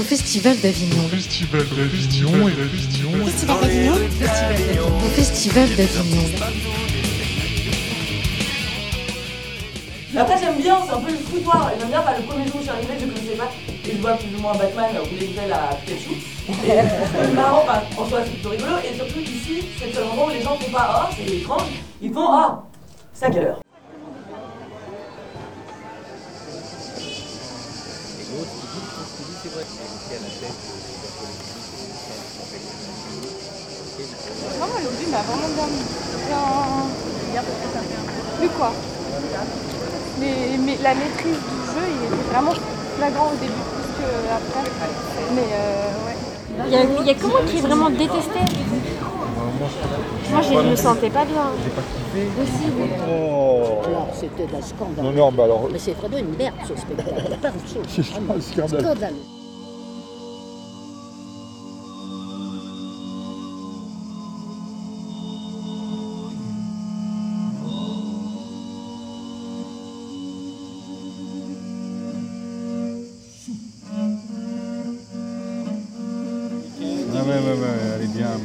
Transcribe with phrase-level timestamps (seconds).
[0.00, 1.08] au Festival d'Avignon.
[1.10, 3.26] Festival d'Avignon et d'Avignon.
[3.26, 3.94] Festival d'Avignon
[4.96, 6.24] Au Festival d'Avignon.
[10.16, 11.72] Après j'aime bien, c'est un peu le foutoir.
[11.78, 13.50] J'aime bien, bah, le premier jour où je suis arrivée, je connaissais pas.
[13.68, 16.12] Et je vois plus ou moins Batman ou les nouvelles à Pikachu.
[16.48, 16.52] Et
[17.26, 18.72] c'est marrant, enfin, en soi c'est plutôt rigolo.
[18.82, 21.62] Et surtout ici, c'est le seul moment où les gens font pas oh, c'est étrange.
[22.00, 22.64] Ils font ah,
[30.10, 30.54] c'est à quelle heure
[34.58, 35.84] Vraiment, l'aujourd'hui m'a vraiment bien mis.
[36.26, 37.42] Bien...
[38.40, 38.72] Mais quoi?
[40.18, 42.52] Mais, mais la maîtrise du jeu, il était vraiment
[42.96, 44.70] flagrant au début, plus qu'après.
[45.34, 46.16] Mais euh, ouais.
[46.66, 48.40] Il y, a, il y a que moi qui est vraiment détesté.
[50.30, 51.52] Moi, je ne me sentais pas bien.
[51.62, 52.28] J'ai pas kiffé.
[52.42, 52.90] Aussi, oui.
[53.08, 55.04] Oh Alors, c'était un scandale.
[55.04, 55.68] Non, non, bah alors.
[55.72, 57.36] Mais c'est vraiment une merde ce spectacle.
[57.40, 58.04] Pas autre chose.
[58.40, 59.14] C'est un scandale.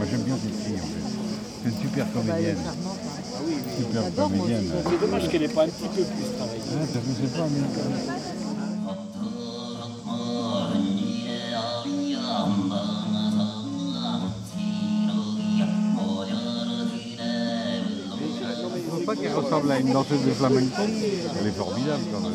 [0.05, 1.01] Moi, j'aime bien cette fille, en fait.
[1.63, 2.57] C'est une super comédienne.
[3.79, 4.71] Super comédienne.
[4.87, 6.61] C'est dommage qu'elle n'ait pas un petit peu plus travaillé.
[6.69, 8.15] Ah, vu, c'est pas mais-
[18.75, 20.81] Je trouve pas qu'elle ressemble à une danseuse de flamenco.
[21.39, 22.33] Elle est formidable quand même.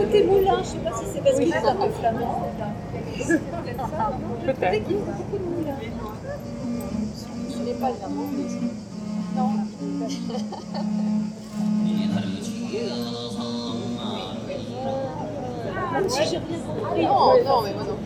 [0.00, 2.42] Côté moulin, je sais pas si c'est parce qu'il est un peu flamand.
[4.46, 5.76] Peut-être qu'il y a beaucoup de moulin.
[7.50, 8.46] Je n'ai pas le nom, mais
[9.36, 9.50] non.
[15.92, 17.04] Même si j'ai rien compris.
[17.04, 17.98] Non, non, mais moi non.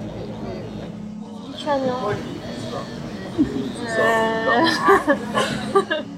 [1.52, 1.96] Lituanien.
[3.98, 4.64] Euh...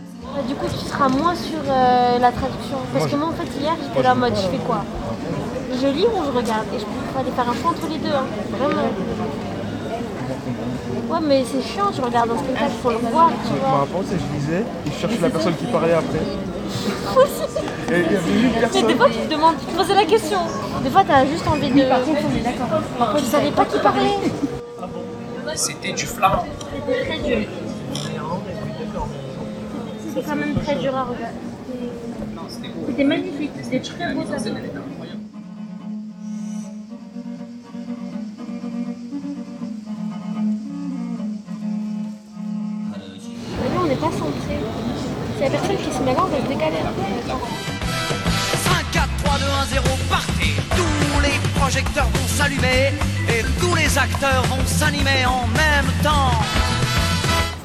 [0.46, 2.76] Du coup, tu seras moins sur euh, la traduction.
[2.92, 4.84] Parce que moi, en fait, hier, j'étais là en mode, je fais quoi
[5.80, 8.14] Je lis ou je regarde Et je peux aller faire un choix entre les deux,
[8.14, 8.24] hein.
[8.50, 8.88] vraiment.
[11.08, 13.80] Ouais, mais c'est chiant, tu regardes un spectacle, faut le voir, tu vois.
[13.82, 16.20] réponse, c'est que je lisais et je cherchais la personne qui parlait après.
[17.14, 17.42] Moi aussi.
[17.92, 20.04] Et il y avait une Mais des fois, tu te demandes, tu te posais la
[20.04, 20.38] question.
[20.82, 21.88] Des fois, t'as juste envie de.
[21.88, 22.80] par contre, on est d'accord.
[22.98, 24.18] Par contre, je savais pas qui parlait.
[25.54, 26.44] C'était du flamand.
[26.88, 27.48] C'était très dur.
[30.14, 31.38] C'est quand même très dur à regarder.
[32.88, 34.36] C'était magnifique, c'était très beau ça.
[45.46, 46.76] La personne qui se met là, on va se décaler.
[48.64, 52.92] 5, 4, 3, 2, 1, 0, partez Tous les projecteurs vont s'allumer
[53.28, 56.32] et tous les acteurs vont s'animer en même temps.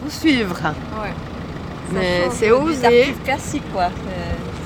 [0.04, 0.56] Faut suivre.
[1.02, 1.14] Ouais.
[1.92, 2.86] Mais c'est osé.
[2.86, 3.90] artiste classique, quoi.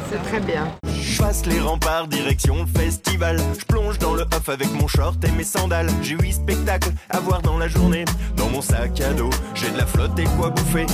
[0.09, 0.67] C'est très bien.
[1.01, 3.39] Je passe les remparts direction le festival.
[3.57, 5.89] Je plonge dans le off avec mon short et mes sandales.
[6.01, 8.05] J'ai huit spectacles à voir dans la journée.
[8.35, 10.85] Dans mon sac à dos, j'ai de la flotte et quoi bouffer.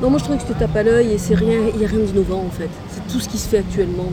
[0.00, 1.88] Non, moi je trouve que te tape à l'œil et c'est rien, il n'y a
[1.88, 2.70] rien d'innovant en fait.
[2.90, 4.04] C'est tout ce qui se fait actuellement.
[4.04, 4.12] donc.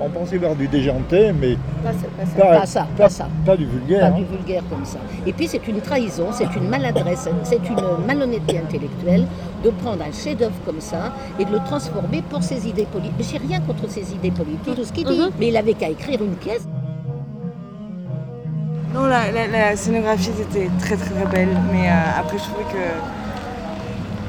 [0.00, 2.36] On pensait voir du déjanté, mais Pas ça, pas ça.
[2.36, 3.28] pas, Pas ça, pas- pas ça.
[3.46, 4.00] pas du vulgaire.
[4.00, 4.18] Pas hein.
[4.20, 4.98] du vulgaire comme ça.
[5.26, 9.24] Et puis c'est une trahison, c'est une maladresse, c'est une malhonnêteté intellectuelle
[9.62, 13.14] de prendre un chef-d'œuvre comme ça et de le transformer pour ses idées politiques.
[13.18, 15.20] Mais j'ai rien contre ses idées politiques, tout ce qu'il dit.
[15.38, 16.66] Mais il avait qu'à écrire une pièce.
[18.94, 22.78] Non, la, scénographie était très très belle, mais euh, après je trouvais que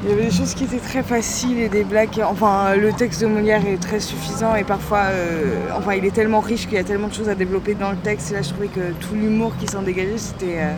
[0.02, 2.20] il y avait des choses qui étaient très faciles et des blagues.
[2.28, 6.40] Enfin, le texte de Molière est très suffisant et parfois, euh, enfin, il est tellement
[6.40, 8.30] riche qu'il y a tellement de choses à développer dans le texte.
[8.30, 10.74] Et là, je trouvais que tout l'humour qui s'en dégageait, c'était euh,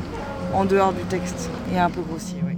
[0.55, 2.39] en dehors du texte et un peu grossier.
[2.47, 2.57] Oui.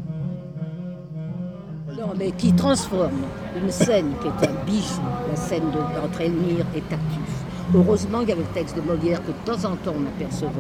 [1.99, 3.23] Non, mais qui transforme
[3.61, 7.45] une scène qui est un bijou, la scène de- entre Elmire et Tartuffe.
[7.75, 10.51] Heureusement qu'il y avait le texte de Molière que de temps en temps on apercevait.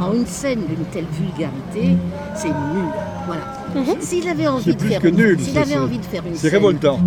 [0.00, 1.96] En une scène d'une telle vulgarité,
[2.34, 2.88] c'est nul.
[3.26, 3.94] Voilà.
[4.00, 5.38] S'il avait envie C'est de plus faire que une- nul.
[5.40, 6.98] s'il ça, avait c'est- envie de faire une C'est scène- révoltant.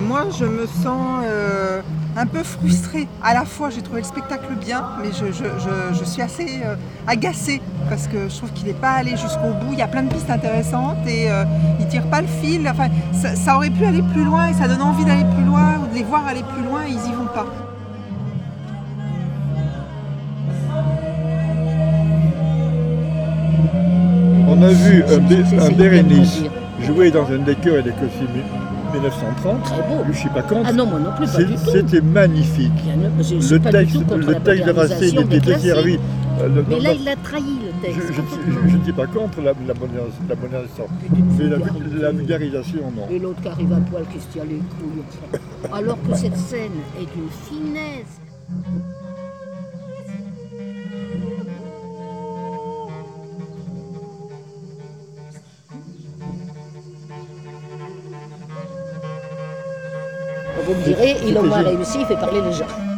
[0.00, 1.80] Moi, je me sens euh,
[2.16, 3.08] un peu frustrée.
[3.22, 6.60] À la fois, j'ai trouvé le spectacle bien, mais je, je- je- je suis assez
[6.64, 6.74] euh,
[7.06, 9.72] agacée parce que je trouve qu'il n'est pas allé jusqu'au bout.
[9.72, 11.44] Il y a plein de pistes intéressantes et euh,
[11.80, 12.68] il tire pas le fil.
[12.68, 15.78] Enfin, ça, ça aurait pu aller plus loin et ça donne envie d'aller plus loin
[15.82, 17.46] ou de les voir aller plus loin et ils y vont pas.
[24.48, 26.42] On a vu un, Bérénice
[26.84, 28.28] jouer dans un décor et des costumes
[28.92, 29.62] 1930.
[29.64, 30.02] Très beau.
[30.10, 30.66] Je suis pas contre.
[30.66, 31.70] Ah non, moi non plus, pas du tout.
[31.70, 32.72] C'était magnifique.
[33.20, 35.98] Je Le texte, le texte de Racine modernisation était desservi.
[36.40, 38.00] Euh, le- Mais non, là, il a trahi le texte.
[38.12, 40.86] je- je n'étais pas contre la, la, modernis- la modernisation.
[41.38, 41.58] Mais la,
[42.00, 43.06] la vulgarisation, non.
[43.10, 45.40] Et l'autre qui arrive à poil, qui se tient les couilles.
[45.72, 48.20] Alors que cette scène est d'une finesse.
[60.64, 62.91] Vous me direz, il a moins réussi, il fait parler les gens.